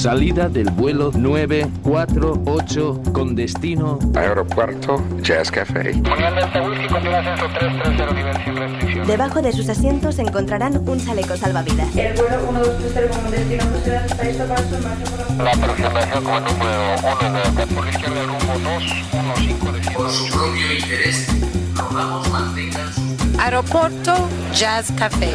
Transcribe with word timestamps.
Salida 0.00 0.48
del 0.48 0.70
vuelo 0.70 1.10
948 1.14 3.02
con 3.12 3.34
destino 3.34 3.98
Aeropuerto 4.14 4.96
Jazz 5.20 5.50
Café. 5.50 5.92
Debajo 9.06 9.42
de 9.42 9.52
sus 9.52 9.68
asientos 9.68 10.18
encontrarán 10.18 10.88
un 10.88 10.98
chaleco 11.04 11.36
salvavidas. 11.36 11.94
El 11.94 12.14
vuelo 12.14 12.50
1230 12.50 13.14
como 13.14 13.30
destino 13.30 13.64
la... 15.44 15.50
Aproximación 15.50 16.24
como 16.24 16.40
número 16.40 16.94
1 17.20 17.56
de 17.58 17.66
por 17.66 17.84
la 17.84 17.90
izquierda 17.90 18.22
rumbo 18.22 18.54
215 18.54 19.70
de 19.70 19.90
Por 19.94 20.10
su 20.10 20.26
propio 20.28 20.72
interés, 20.78 21.28
rogamos 21.76 22.26
mantengan 22.30 22.90
su... 22.94 23.00
Aeropuerto 23.38 24.14
Jazz 24.54 24.90
Café. 24.92 25.34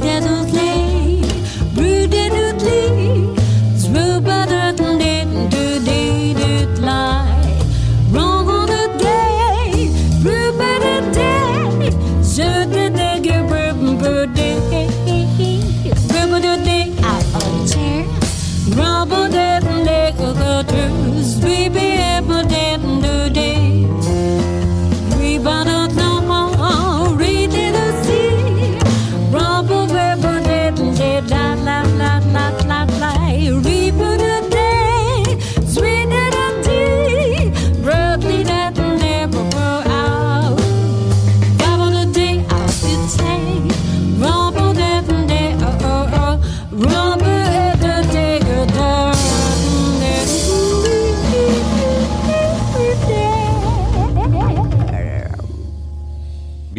Together. 0.00 0.39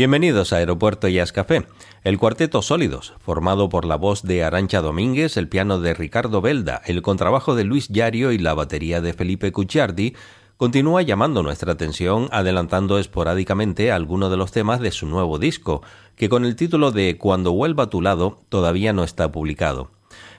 Bienvenidos 0.02 0.52
a 0.52 0.56
Aeropuerto 0.56 1.08
Jazz 1.08 1.32
Café, 1.32 1.68
el 2.04 2.18
cuarteto 2.18 2.64
Sólidos, 2.64 3.14
formado 3.20 3.70
por 3.70 3.86
la 3.86 3.98
voz 3.98 4.24
de 4.24 4.44
Arancha 4.44 4.82
Domínguez, 4.82 5.38
el 5.38 5.48
piano 5.48 5.80
de 5.80 5.94
Ricardo 5.94 6.42
Belda, 6.42 6.82
el 6.88 7.04
contrabajo 7.04 7.54
de 7.54 7.66
Luis 7.66 7.88
Yario 7.88 8.32
y 8.32 8.40
la 8.40 8.56
batería 8.56 9.00
de 9.00 9.14
Felipe 9.14 9.52
Cucciardi, 9.52 10.16
continúa 10.58 11.04
llamando 11.04 11.44
nuestra 11.44 11.74
atención 11.74 12.30
adelantando 12.32 12.98
esporádicamente 12.98 13.92
algunos 13.92 14.32
de 14.32 14.38
los 14.38 14.52
temas 14.52 14.80
de 14.80 14.90
su 14.90 15.06
nuevo 15.06 15.38
disco, 15.38 15.84
que 16.16 16.30
con 16.30 16.46
el 16.46 16.56
título 16.56 16.92
de 16.92 17.20
Cuando 17.20 17.52
vuelva 17.52 17.84
a 17.84 17.90
tu 17.92 18.02
lado 18.02 18.40
todavía 18.50 18.94
no 18.94 19.04
está 19.04 19.32
publicado. 19.32 19.92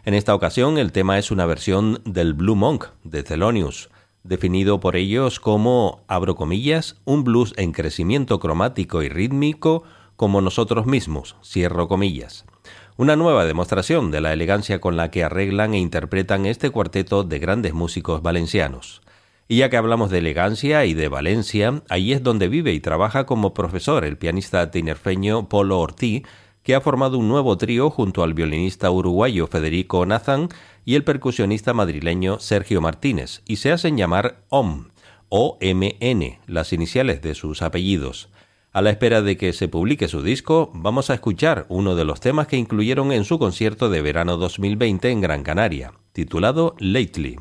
En 0.04 0.14
esta 0.14 0.34
ocasión 0.34 0.76
el 0.76 0.90
tema 0.90 1.20
es 1.20 1.30
una 1.30 1.46
versión 1.46 2.02
del 2.04 2.34
Blue 2.34 2.56
Monk 2.56 2.86
de 3.04 3.22
Thelonious, 3.22 3.90
definido 4.24 4.80
por 4.80 4.96
ellos 4.96 5.40
como, 5.40 6.04
abro 6.08 6.36
comillas, 6.36 7.00
un 7.04 7.24
blues 7.24 7.54
en 7.56 7.72
crecimiento 7.72 8.38
cromático 8.38 9.02
y 9.02 9.08
rítmico 9.08 9.84
como 10.16 10.40
nosotros 10.40 10.86
mismos, 10.86 11.36
cierro 11.42 11.88
comillas. 11.88 12.44
Una 12.96 13.16
nueva 13.16 13.44
demostración 13.44 14.10
de 14.10 14.20
la 14.20 14.32
elegancia 14.32 14.80
con 14.80 14.96
la 14.96 15.10
que 15.10 15.24
arreglan 15.24 15.74
e 15.74 15.78
interpretan 15.78 16.46
este 16.46 16.70
cuarteto 16.70 17.24
de 17.24 17.38
grandes 17.38 17.72
músicos 17.72 18.22
valencianos. 18.22 19.02
Y 19.48 19.56
ya 19.58 19.70
que 19.70 19.76
hablamos 19.76 20.10
de 20.10 20.18
elegancia 20.18 20.84
y 20.84 20.94
de 20.94 21.08
Valencia, 21.08 21.82
ahí 21.88 22.12
es 22.12 22.22
donde 22.22 22.48
vive 22.48 22.72
y 22.72 22.80
trabaja 22.80 23.26
como 23.26 23.54
profesor 23.54 24.04
el 24.04 24.16
pianista 24.16 24.70
tinerfeño 24.70 25.48
Polo 25.48 25.80
Ortiz, 25.80 26.22
que 26.62 26.74
ha 26.74 26.80
formado 26.80 27.18
un 27.18 27.28
nuevo 27.28 27.58
trío 27.58 27.90
junto 27.90 28.22
al 28.22 28.34
violinista 28.34 28.90
uruguayo 28.90 29.46
Federico 29.48 30.06
Nazan 30.06 30.48
y 30.84 30.94
el 30.94 31.04
percusionista 31.04 31.74
madrileño 31.74 32.38
Sergio 32.38 32.80
Martínez, 32.80 33.42
y 33.46 33.56
se 33.56 33.72
hacen 33.72 33.96
llamar 33.96 34.44
OM, 34.48 34.88
O-M-N, 35.28 36.40
las 36.46 36.72
iniciales 36.72 37.22
de 37.22 37.34
sus 37.34 37.62
apellidos. 37.62 38.28
A 38.72 38.80
la 38.80 38.90
espera 38.90 39.20
de 39.20 39.36
que 39.36 39.52
se 39.52 39.68
publique 39.68 40.08
su 40.08 40.22
disco, 40.22 40.70
vamos 40.74 41.10
a 41.10 41.14
escuchar 41.14 41.66
uno 41.68 41.94
de 41.94 42.04
los 42.04 42.20
temas 42.20 42.46
que 42.46 42.56
incluyeron 42.56 43.12
en 43.12 43.24
su 43.24 43.38
concierto 43.38 43.90
de 43.90 44.00
verano 44.00 44.38
2020 44.38 45.10
en 45.10 45.20
Gran 45.20 45.42
Canaria, 45.42 45.92
titulado 46.12 46.74
Lately. 46.78 47.38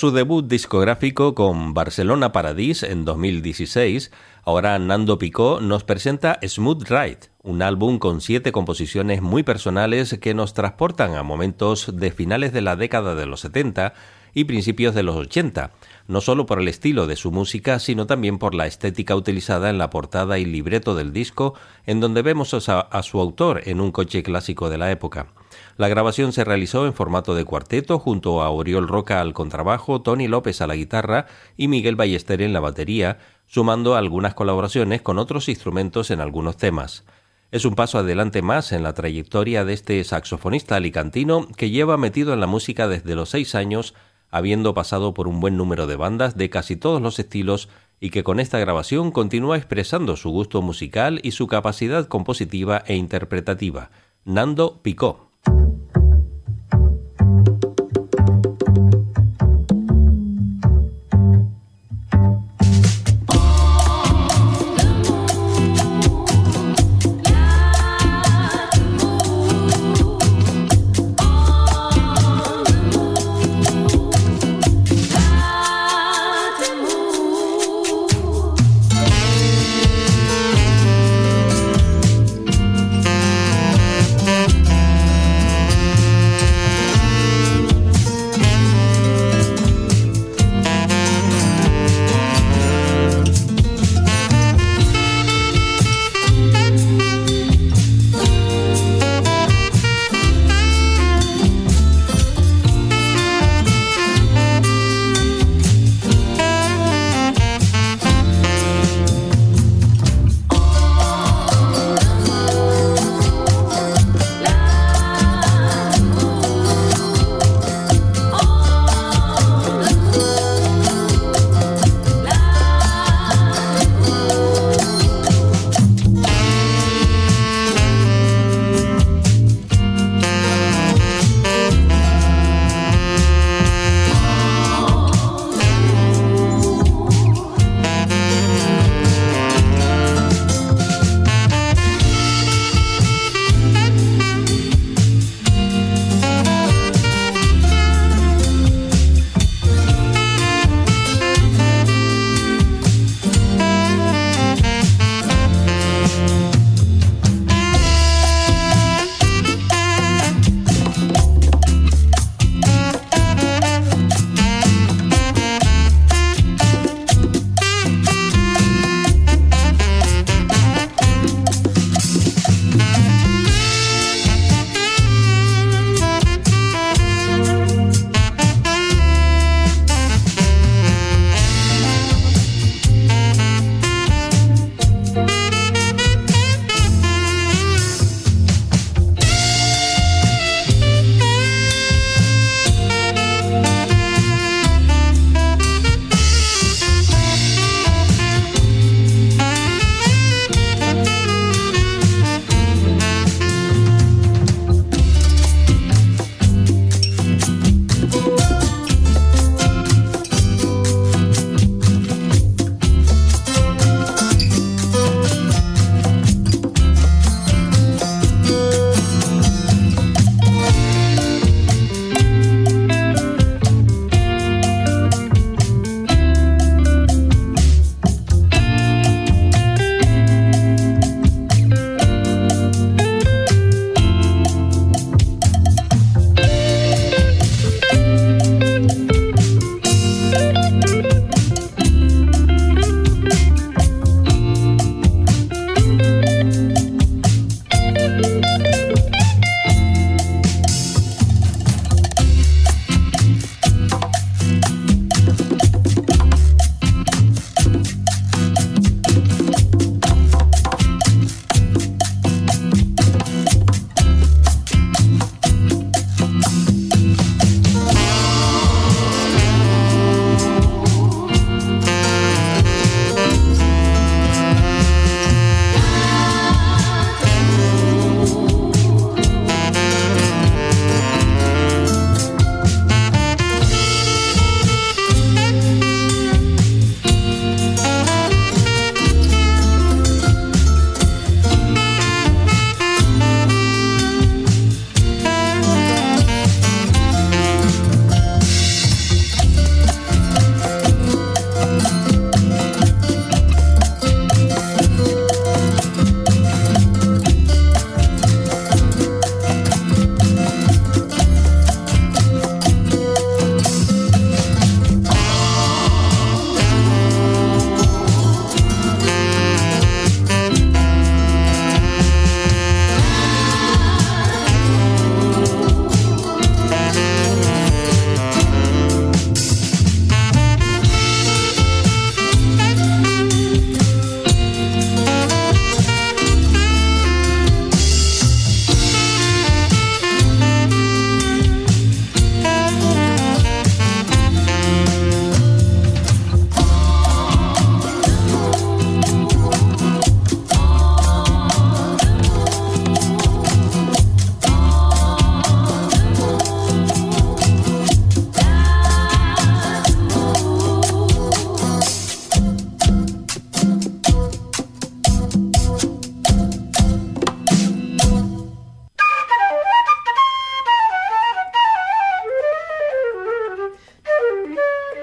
su 0.00 0.12
debut 0.12 0.48
discográfico 0.48 1.34
con 1.34 1.74
Barcelona 1.74 2.32
Paradis 2.32 2.84
en 2.84 3.04
2016, 3.04 4.10
ahora 4.44 4.78
Nando 4.78 5.18
Picó 5.18 5.60
nos 5.60 5.84
presenta 5.84 6.38
Smooth 6.42 6.88
Ride, 6.88 7.18
un 7.42 7.60
álbum 7.60 7.98
con 7.98 8.22
siete 8.22 8.50
composiciones 8.50 9.20
muy 9.20 9.42
personales 9.42 10.16
que 10.18 10.32
nos 10.32 10.54
transportan 10.54 11.16
a 11.16 11.22
momentos 11.22 11.94
de 11.94 12.12
finales 12.12 12.54
de 12.54 12.62
la 12.62 12.76
década 12.76 13.14
de 13.14 13.26
los 13.26 13.40
70 13.40 13.92
y 14.32 14.44
principios 14.44 14.94
de 14.94 15.02
los 15.02 15.16
80, 15.16 15.72
no 16.08 16.22
solo 16.22 16.46
por 16.46 16.60
el 16.60 16.68
estilo 16.68 17.06
de 17.06 17.16
su 17.16 17.30
música, 17.30 17.78
sino 17.78 18.06
también 18.06 18.38
por 18.38 18.54
la 18.54 18.66
estética 18.66 19.14
utilizada 19.14 19.68
en 19.68 19.76
la 19.76 19.90
portada 19.90 20.38
y 20.38 20.46
libreto 20.46 20.94
del 20.94 21.12
disco, 21.12 21.52
en 21.84 22.00
donde 22.00 22.22
vemos 22.22 22.54
a, 22.54 22.80
a 22.80 23.02
su 23.02 23.20
autor 23.20 23.60
en 23.66 23.82
un 23.82 23.92
coche 23.92 24.22
clásico 24.22 24.70
de 24.70 24.78
la 24.78 24.90
época. 24.90 25.26
La 25.80 25.88
grabación 25.88 26.34
se 26.34 26.44
realizó 26.44 26.84
en 26.84 26.92
formato 26.92 27.34
de 27.34 27.46
cuarteto 27.46 27.98
junto 27.98 28.42
a 28.42 28.50
Oriol 28.50 28.86
Roca 28.86 29.22
al 29.22 29.32
contrabajo, 29.32 30.02
Tony 30.02 30.28
López 30.28 30.60
a 30.60 30.66
la 30.66 30.76
guitarra 30.76 31.24
y 31.56 31.68
Miguel 31.68 31.96
Ballester 31.96 32.42
en 32.42 32.52
la 32.52 32.60
batería, 32.60 33.16
sumando 33.46 33.94
algunas 33.94 34.34
colaboraciones 34.34 35.00
con 35.00 35.18
otros 35.18 35.48
instrumentos 35.48 36.10
en 36.10 36.20
algunos 36.20 36.58
temas. 36.58 37.06
Es 37.50 37.64
un 37.64 37.76
paso 37.76 37.96
adelante 37.96 38.42
más 38.42 38.72
en 38.72 38.82
la 38.82 38.92
trayectoria 38.92 39.64
de 39.64 39.72
este 39.72 40.04
saxofonista 40.04 40.76
alicantino 40.76 41.48
que 41.56 41.70
lleva 41.70 41.96
metido 41.96 42.34
en 42.34 42.40
la 42.40 42.46
música 42.46 42.86
desde 42.86 43.14
los 43.14 43.30
seis 43.30 43.54
años, 43.54 43.94
habiendo 44.30 44.74
pasado 44.74 45.14
por 45.14 45.28
un 45.28 45.40
buen 45.40 45.56
número 45.56 45.86
de 45.86 45.96
bandas 45.96 46.36
de 46.36 46.50
casi 46.50 46.76
todos 46.76 47.00
los 47.00 47.18
estilos 47.18 47.70
y 48.00 48.10
que 48.10 48.22
con 48.22 48.38
esta 48.38 48.58
grabación 48.58 49.12
continúa 49.12 49.56
expresando 49.56 50.16
su 50.16 50.28
gusto 50.28 50.60
musical 50.60 51.20
y 51.22 51.30
su 51.30 51.46
capacidad 51.46 52.06
compositiva 52.06 52.82
e 52.86 52.96
interpretativa. 52.96 53.90
Nando 54.26 54.82
Picó. 54.82 55.29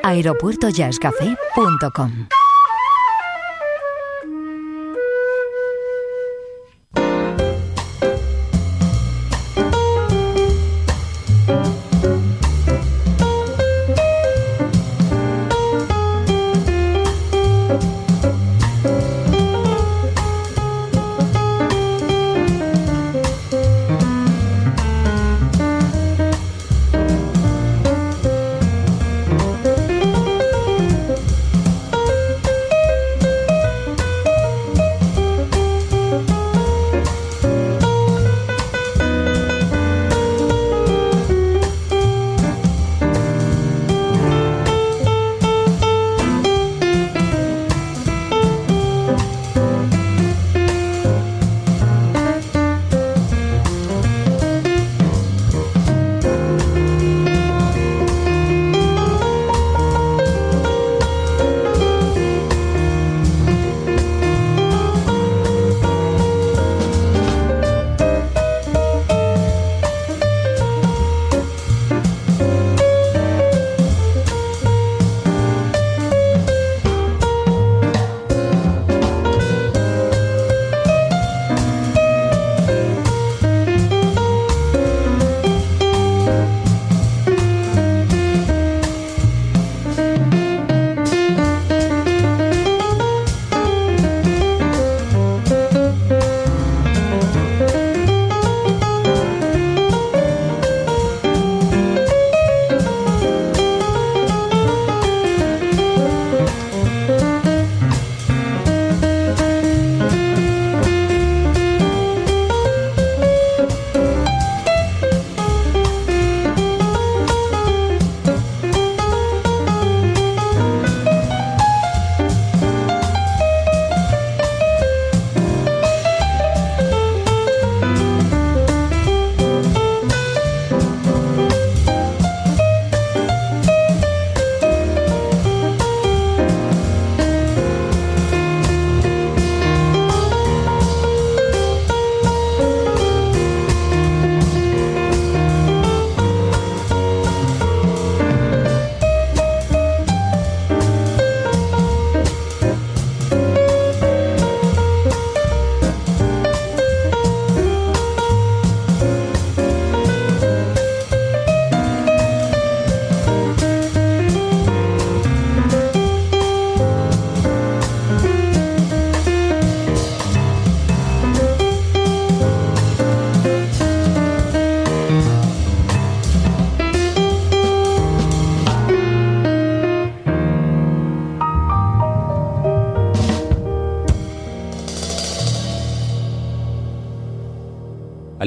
aeropuertojazzcafé.com. 0.08 2.37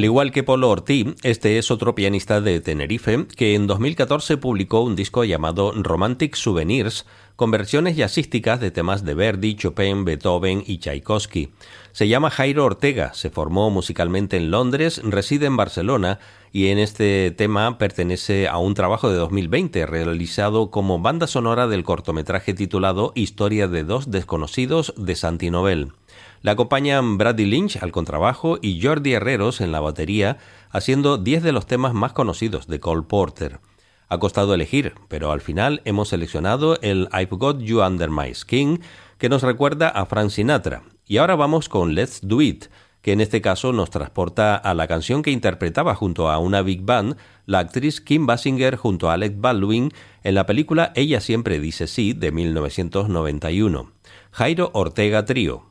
Al 0.01 0.05
igual 0.07 0.33
que 0.33 0.43
Polo 0.43 0.71
Ortiz, 0.71 1.09
este 1.23 1.59
es 1.59 1.71
otro 1.71 1.95
pianista 1.95 2.41
de 2.41 2.59
Tenerife 2.61 3.27
que 3.37 3.55
en 3.55 3.67
2014 3.67 4.39
publicó 4.39 4.81
un 4.81 4.97
disco 4.97 5.25
llamado 5.25 5.75
Romantic 5.77 6.37
Souvenirs 6.37 7.05
con 7.37 7.51
versiones 7.51 7.97
jazzísticas 7.97 8.61
de 8.61 8.71
temas 8.71 9.05
de 9.05 9.13
Verdi, 9.13 9.57
Chopin, 9.57 10.07
Beethoven 10.07 10.65
y 10.67 10.79
Tchaikovsky. 10.79 11.51
Se 11.93 12.09
llama 12.09 12.31
Jairo 12.31 12.65
Ortega, 12.65 13.13
se 13.13 13.29
formó 13.29 13.69
musicalmente 13.69 14.39
en 14.39 14.51
Londres, 14.51 15.03
reside 15.05 15.45
en 15.45 15.59
Barcelona 15.59 16.19
y 16.51 16.69
en 16.69 16.79
este 16.79 17.31
tema 17.31 17.77
pertenece 17.77 18.49
a 18.49 18.57
un 18.57 18.73
trabajo 18.73 19.11
de 19.11 19.19
2020 19.19 19.85
realizado 19.85 20.71
como 20.71 21.01
banda 21.01 21.27
sonora 21.27 21.69
del 21.69 21.85
cortometraje 21.85 22.55
titulado 22.55 23.13
Historia 23.15 23.69
de 23.69 23.85
dos 23.85 24.11
desconocidos 24.11 24.95
de 24.97 25.15
Santi 25.15 25.51
Nobel. 25.51 25.93
Le 26.43 26.51
acompañan 26.51 27.19
Brady 27.19 27.45
Lynch 27.45 27.77
al 27.83 27.93
contrabajo 27.93 28.59
y 28.63 28.83
Jordi 28.83 29.13
Herreros 29.13 29.61
en 29.61 29.73
la 29.73 29.81
batería, 29.81 30.39
haciendo 30.71 31.19
10 31.19 31.43
de 31.43 31.53
los 31.53 31.67
temas 31.67 31.93
más 31.93 32.15
conocidos 32.15 32.67
de 32.67 32.81
Cole 32.81 33.03
Porter. 33.03 33.61
Ha 34.09 34.19
costado 34.19 34.55
elegir, 34.55 34.95
pero 35.09 35.33
al 35.33 35.43
final 35.43 35.83
hemos 35.85 36.09
seleccionado 36.09 36.81
el 36.81 37.09
I've 37.13 37.37
Got 37.37 37.61
You 37.61 37.83
Under 37.83 38.11
My 38.11 38.35
Skin, 38.35 38.81
que 39.19 39.29
nos 39.29 39.43
recuerda 39.43 39.89
a 39.89 40.07
Frank 40.07 40.31
Sinatra. 40.31 40.83
Y 41.07 41.19
ahora 41.19 41.37
vamos 41.37 41.69
con 41.69 41.95
Let's 41.95 42.21
Do 42.23 42.41
It, 42.41 42.67
que 43.03 43.13
en 43.13 43.21
este 43.21 43.41
caso 43.41 43.73
nos 43.73 43.91
transporta 43.91 44.57
a 44.57 44.75
la 44.75 44.87
canción 44.87 45.23
que 45.23 45.31
interpretaba 45.31 45.95
junto 45.95 46.31
a 46.31 46.39
una 46.39 46.63
big 46.63 46.83
band 46.83 47.17
la 47.47 47.61
actriz 47.61 48.01
Kim 48.01 48.27
Basinger 48.27 48.77
junto 48.77 49.11
a 49.11 49.15
Alec 49.15 49.35
Baldwin 49.39 49.93
en 50.23 50.35
la 50.35 50.47
película 50.47 50.93
Ella 50.95 51.21
siempre 51.21 51.61
dice 51.61 51.87
sí 51.87 52.13
de 52.13 52.33
1991. 52.33 53.93
Jairo 54.33 54.71
Ortega 54.75 55.25
Trío, 55.25 55.70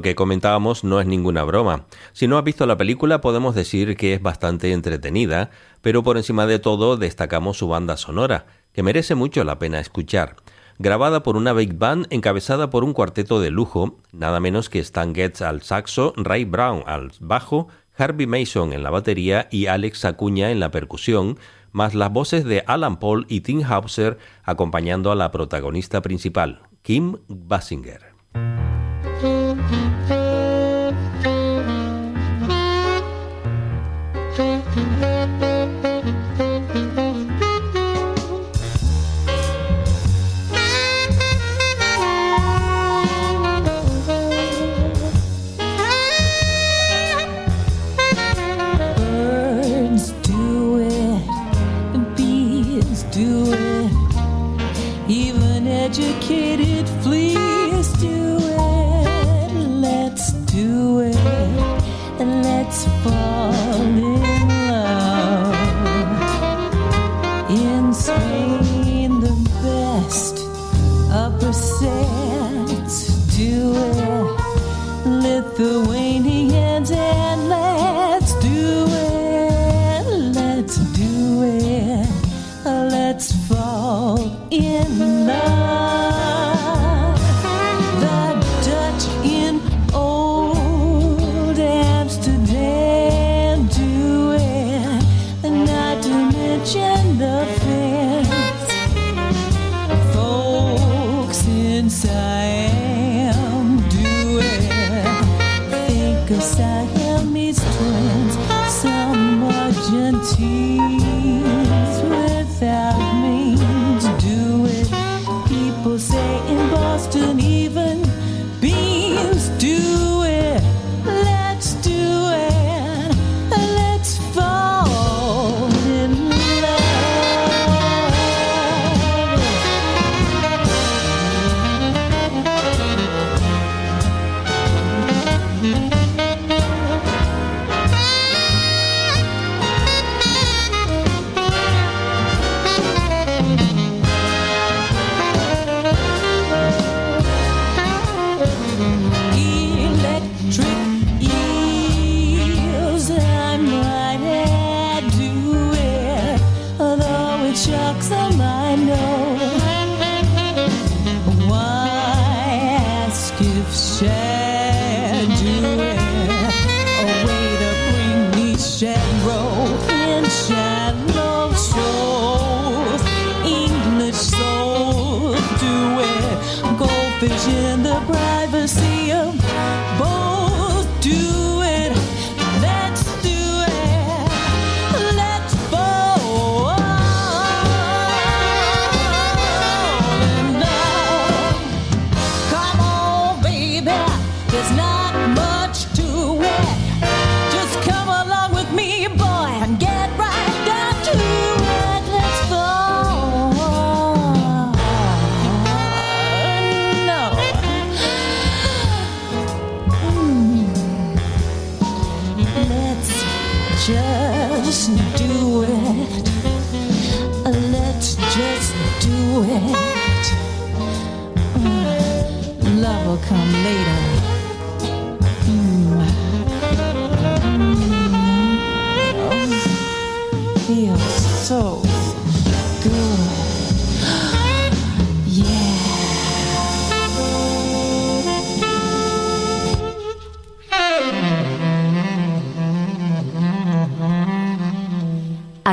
lo 0.00 0.02
que 0.02 0.14
comentábamos 0.14 0.82
no 0.82 0.98
es 0.98 1.06
ninguna 1.06 1.44
broma. 1.44 1.84
Si 2.14 2.26
no 2.26 2.38
has 2.38 2.44
visto 2.44 2.64
la 2.64 2.78
película 2.78 3.20
podemos 3.20 3.54
decir 3.54 3.98
que 3.98 4.14
es 4.14 4.22
bastante 4.22 4.72
entretenida, 4.72 5.50
pero 5.82 6.02
por 6.02 6.16
encima 6.16 6.46
de 6.46 6.58
todo 6.58 6.96
destacamos 6.96 7.58
su 7.58 7.68
banda 7.68 7.98
sonora, 7.98 8.46
que 8.72 8.82
merece 8.82 9.14
mucho 9.14 9.44
la 9.44 9.58
pena 9.58 9.78
escuchar. 9.78 10.36
Grabada 10.78 11.22
por 11.22 11.36
una 11.36 11.52
big 11.52 11.74
band 11.74 12.06
encabezada 12.08 12.70
por 12.70 12.82
un 12.82 12.94
cuarteto 12.94 13.40
de 13.40 13.50
lujo, 13.50 13.98
nada 14.10 14.40
menos 14.40 14.70
que 14.70 14.78
Stan 14.78 15.14
Getz 15.14 15.42
al 15.42 15.60
saxo, 15.60 16.14
Ray 16.16 16.46
Brown 16.46 16.82
al 16.86 17.12
bajo, 17.20 17.68
Harvey 17.98 18.26
Mason 18.26 18.72
en 18.72 18.82
la 18.82 18.88
batería 18.88 19.48
y 19.50 19.66
Alex 19.66 20.06
Acuña 20.06 20.50
en 20.50 20.60
la 20.60 20.70
percusión, 20.70 21.38
más 21.72 21.94
las 21.94 22.10
voces 22.10 22.46
de 22.46 22.64
Alan 22.66 22.98
Paul 22.98 23.26
y 23.28 23.42
Tim 23.42 23.62
Hauser 23.64 24.16
acompañando 24.44 25.12
a 25.12 25.14
la 25.14 25.30
protagonista 25.30 26.00
principal, 26.00 26.62
Kim 26.80 27.18
Basinger. 27.28 28.14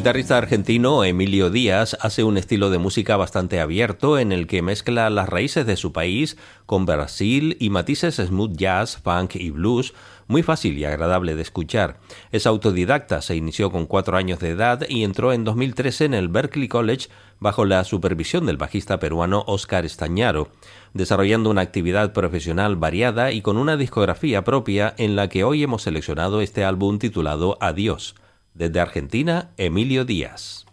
guitarrista 0.00 0.38
argentino 0.38 1.04
Emilio 1.04 1.50
Díaz 1.50 1.94
hace 2.00 2.24
un 2.24 2.38
estilo 2.38 2.70
de 2.70 2.78
música 2.78 3.18
bastante 3.18 3.60
abierto 3.60 4.18
en 4.18 4.32
el 4.32 4.46
que 4.46 4.62
mezcla 4.62 5.10
las 5.10 5.28
raíces 5.28 5.66
de 5.66 5.76
su 5.76 5.92
país 5.92 6.38
con 6.64 6.86
Brasil 6.86 7.58
y 7.60 7.68
matices 7.68 8.14
smooth 8.16 8.56
jazz, 8.56 8.96
funk 8.96 9.36
y 9.36 9.50
blues, 9.50 9.92
muy 10.26 10.42
fácil 10.42 10.78
y 10.78 10.86
agradable 10.86 11.34
de 11.34 11.42
escuchar. 11.42 11.98
Es 12.32 12.46
autodidacta, 12.46 13.20
se 13.20 13.36
inició 13.36 13.70
con 13.70 13.84
cuatro 13.84 14.16
años 14.16 14.38
de 14.38 14.48
edad 14.48 14.86
y 14.88 15.04
entró 15.04 15.34
en 15.34 15.44
2013 15.44 16.06
en 16.06 16.14
el 16.14 16.28
Berklee 16.28 16.68
College 16.68 17.10
bajo 17.38 17.66
la 17.66 17.84
supervisión 17.84 18.46
del 18.46 18.56
bajista 18.56 18.98
peruano 18.98 19.44
Oscar 19.48 19.84
Estañaro, 19.84 20.48
desarrollando 20.94 21.50
una 21.50 21.60
actividad 21.60 22.14
profesional 22.14 22.76
variada 22.76 23.32
y 23.32 23.42
con 23.42 23.58
una 23.58 23.76
discografía 23.76 24.44
propia 24.44 24.94
en 24.96 25.14
la 25.14 25.28
que 25.28 25.44
hoy 25.44 25.62
hemos 25.62 25.82
seleccionado 25.82 26.40
este 26.40 26.64
álbum 26.64 26.98
titulado 26.98 27.58
Adiós. 27.60 28.14
Desde 28.54 28.80
Argentina, 28.80 29.52
Emilio 29.56 30.04
Díaz. 30.04 30.66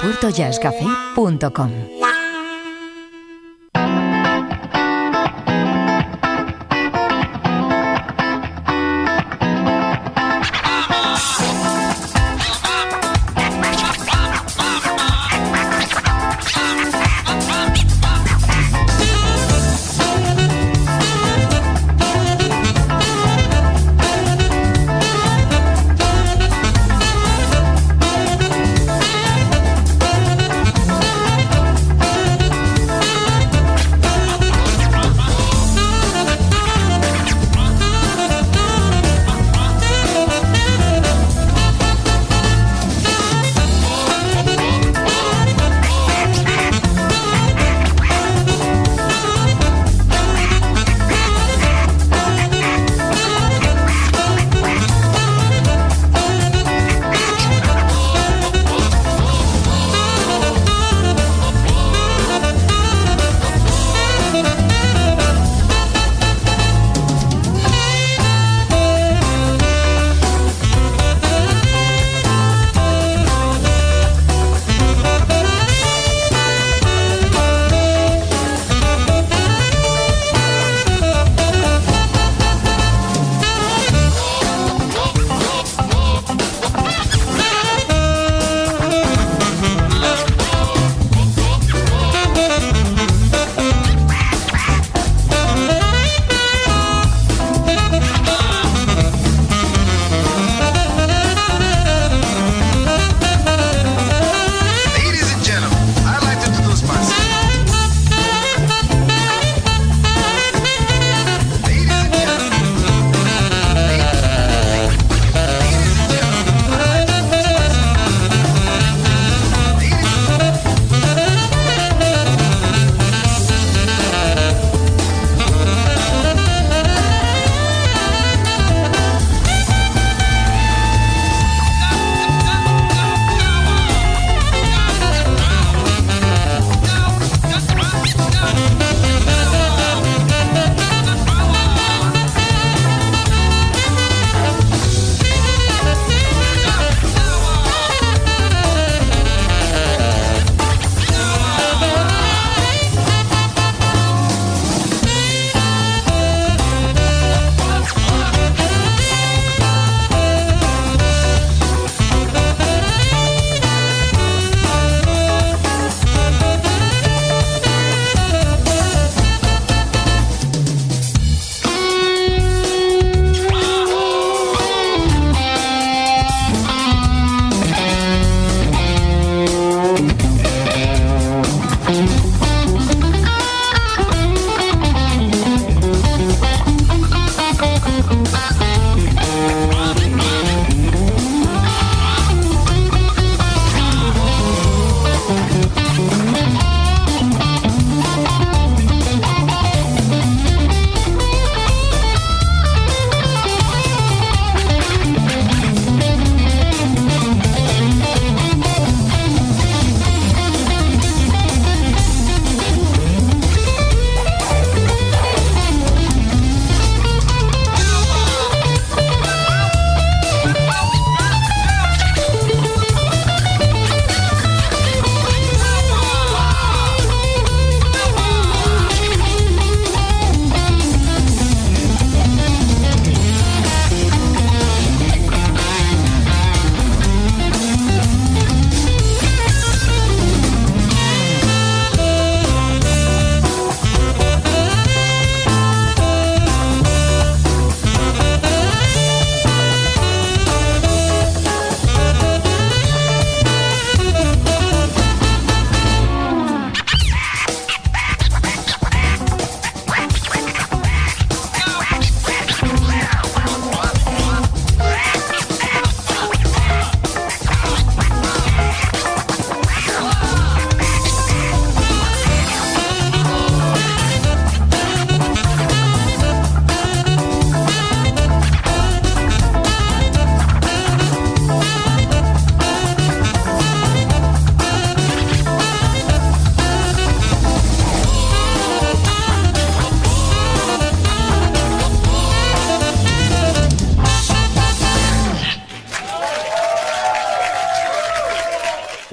aeropuertojazzcafé.com 0.00 1.99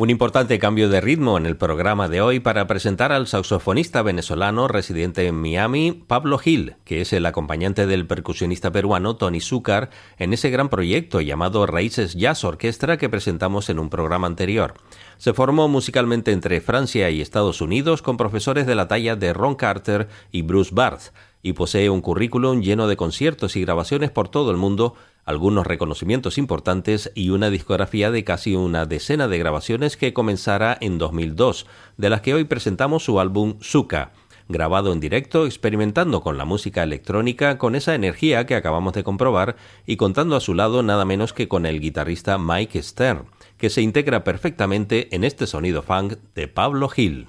Un 0.08 0.12
importante 0.12 0.58
cambio 0.58 0.88
de 0.88 1.02
ritmo 1.02 1.38
en 1.38 1.46
el 1.46 1.58
programa 1.58 2.08
de 2.08 2.22
hoy 2.22 2.40
para 2.40 2.66
presentar 2.66 3.12
al 3.12 3.28
saxofonista 3.28 4.02
venezolano 4.04 4.70
residente 4.70 5.28
en 5.28 5.36
Miami, 5.36 6.02
Pablo 6.08 6.38
Gil, 6.38 6.78
que 6.86 7.02
es 7.02 7.12
el 7.12 7.26
acompañante 7.26 7.86
del 7.88 8.08
percusionista 8.08 8.72
peruano 8.72 9.18
Tony 9.18 9.42
Zúcar 9.42 9.90
en 10.18 10.32
ese 10.32 10.50
gran 10.50 10.70
proyecto 10.70 11.20
llamado 11.20 11.66
Raíces 11.66 12.16
Jazz 12.16 12.46
Orquestra 12.46 12.96
que 12.96 13.10
presentamos 13.10 13.70
en 13.70 13.80
un 13.80 13.90
programa 13.90 14.28
anterior. 14.28 14.76
Se 15.18 15.34
formó 15.34 15.68
musicalmente 15.68 16.32
entre 16.32 16.62
Francia 16.62 17.10
y 17.10 17.20
Estados 17.20 17.60
Unidos 17.60 18.02
con 18.02 18.16
profesores 18.16 18.66
de 18.66 18.76
la 18.76 18.88
talla 18.88 19.18
de 19.18 19.34
Ron 19.34 19.56
Carter 19.56 20.08
y 20.32 20.42
Bruce 20.42 20.74
Barth, 20.74 21.12
y 21.44 21.52
posee 21.52 21.90
un 21.90 22.00
currículum 22.00 22.62
lleno 22.62 22.88
de 22.88 22.96
conciertos 22.96 23.58
y 23.58 23.62
grabaciones 23.62 24.12
por 24.12 24.30
todo 24.30 24.52
el 24.52 24.58
mundo, 24.58 24.96
algunos 25.28 25.68
reconocimientos 25.68 26.40
importantes 26.40 27.12
y 27.14 27.30
una 27.30 27.52
discografía 27.52 28.10
de 28.10 28.24
casi 28.24 28.56
una 28.56 28.88
decena 28.88 29.28
de 29.28 29.38
grabaciones 29.38 29.98
que 29.98 30.14
comenzará 30.14 30.76
en 30.82 30.98
2002, 30.98 31.68
de 31.98 32.10
las 32.10 32.22
que 32.22 32.34
hoy 32.34 32.46
presentamos 32.46 33.04
su 33.04 33.20
álbum 33.20 33.58
Suka 33.60 34.14
grabado 34.50 34.94
en 34.94 35.00
directo, 35.00 35.46
experimentando 35.46 36.22
con 36.22 36.38
la 36.38 36.46
música 36.46 36.84
electrónica 36.84 37.58
con 37.58 37.76
esa 37.76 37.96
energía 37.96 38.46
que 38.46 38.56
acabamos 38.56 38.94
de 38.94 39.04
comprobar 39.04 39.58
y 39.86 39.98
contando 39.98 40.36
a 40.36 40.40
su 40.40 40.54
lado 40.54 40.84
nada 40.84 41.06
menos 41.06 41.34
que 41.34 41.48
con 41.48 41.66
el 41.66 41.82
guitarrista 41.82 42.38
Mike 42.38 42.82
Stern, 42.82 43.26
que 43.58 43.70
se 43.70 43.82
integra 43.82 44.24
perfectamente 44.24 45.14
en 45.16 45.24
este 45.24 45.48
sonido 45.48 45.82
funk 45.82 46.14
de 46.34 46.48
Pablo 46.48 46.88
Gil. 46.88 47.28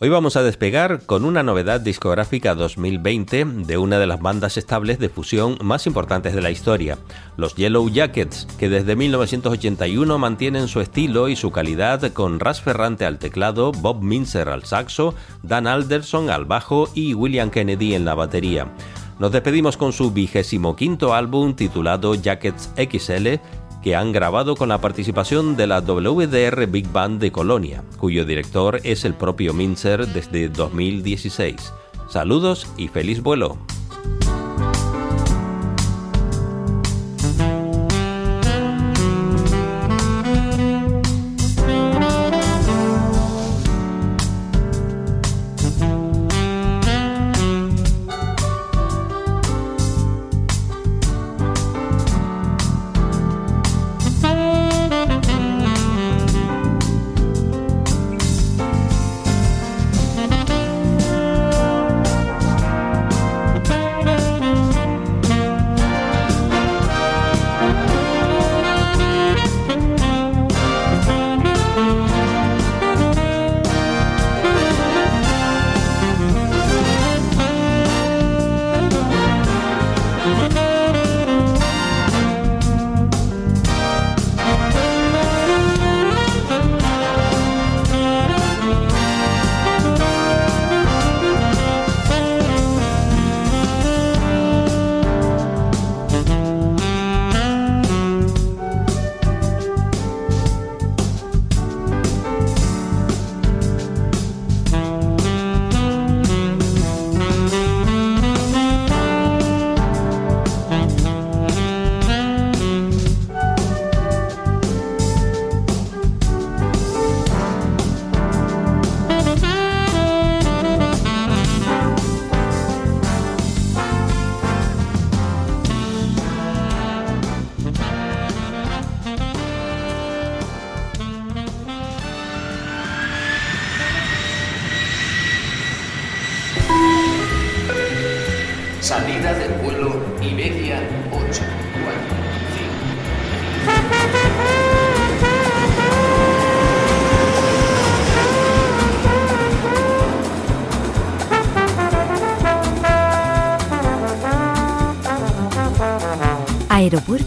Hoy 0.00 0.08
vamos 0.08 0.36
a 0.36 0.42
despegar 0.42 1.06
con 1.06 1.24
una 1.24 1.44
novedad 1.44 1.80
discográfica 1.80 2.56
2020 2.56 3.44
de 3.44 3.78
una 3.78 4.00
de 4.00 4.08
las 4.08 4.20
bandas 4.20 4.56
estables 4.56 4.98
de 4.98 5.08
fusión 5.08 5.56
más 5.62 5.86
importantes 5.86 6.34
de 6.34 6.42
la 6.42 6.50
historia, 6.50 6.98
los 7.36 7.54
Yellow 7.54 7.88
Jackets, 7.88 8.48
que 8.58 8.68
desde 8.68 8.96
1981 8.96 10.18
mantienen 10.18 10.66
su 10.66 10.80
estilo 10.80 11.28
y 11.28 11.36
su 11.36 11.52
calidad 11.52 12.12
con 12.12 12.40
Ras 12.40 12.60
Ferrante 12.60 13.06
al 13.06 13.20
teclado, 13.20 13.70
Bob 13.70 14.02
Minzer 14.02 14.48
al 14.48 14.64
saxo, 14.64 15.14
Dan 15.44 15.68
Alderson 15.68 16.30
al 16.30 16.46
bajo 16.46 16.90
y 16.94 17.14
William 17.14 17.50
Kennedy 17.50 17.94
en 17.94 18.04
la 18.04 18.14
batería. 18.14 18.72
Nos 19.18 19.32
despedimos 19.32 19.76
con 19.76 19.92
su 19.92 20.10
vigésimo 20.10 20.74
quinto 20.76 21.14
álbum 21.14 21.54
titulado 21.54 22.14
Jackets 22.14 22.70
XL 22.76 23.40
que 23.82 23.96
han 23.96 24.12
grabado 24.12 24.54
con 24.54 24.68
la 24.68 24.80
participación 24.80 25.56
de 25.56 25.66
la 25.66 25.80
WDR 25.80 26.66
Big 26.66 26.90
Band 26.90 27.20
de 27.20 27.32
Colonia, 27.32 27.82
cuyo 27.98 28.24
director 28.24 28.80
es 28.84 29.04
el 29.04 29.14
propio 29.14 29.52
Minzer 29.52 30.06
desde 30.06 30.48
2016. 30.48 31.72
Saludos 32.08 32.68
y 32.76 32.88
feliz 32.88 33.22
vuelo. 33.22 33.58